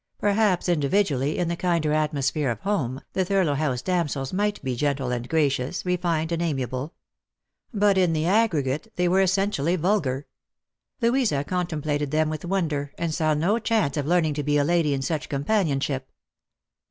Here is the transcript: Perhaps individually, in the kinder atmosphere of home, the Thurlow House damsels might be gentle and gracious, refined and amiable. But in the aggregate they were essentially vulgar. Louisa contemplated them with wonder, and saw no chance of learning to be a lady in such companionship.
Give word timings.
Perhaps 0.17 0.67
individually, 0.67 1.37
in 1.37 1.47
the 1.47 1.55
kinder 1.55 1.93
atmosphere 1.93 2.49
of 2.49 2.61
home, 2.61 3.01
the 3.13 3.23
Thurlow 3.23 3.53
House 3.53 3.83
damsels 3.83 4.33
might 4.33 4.59
be 4.63 4.75
gentle 4.75 5.11
and 5.11 5.29
gracious, 5.29 5.85
refined 5.85 6.31
and 6.31 6.41
amiable. 6.41 6.95
But 7.71 7.99
in 7.99 8.13
the 8.13 8.25
aggregate 8.25 8.91
they 8.95 9.07
were 9.07 9.21
essentially 9.21 9.75
vulgar. 9.75 10.25
Louisa 11.01 11.43
contemplated 11.43 12.09
them 12.09 12.31
with 12.31 12.45
wonder, 12.45 12.93
and 12.97 13.13
saw 13.13 13.35
no 13.35 13.59
chance 13.59 13.95
of 13.95 14.07
learning 14.07 14.33
to 14.33 14.43
be 14.43 14.57
a 14.57 14.63
lady 14.63 14.95
in 14.95 15.03
such 15.03 15.29
companionship. 15.29 16.09